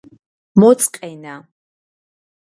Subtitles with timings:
[0.59, 1.35] მოწყენა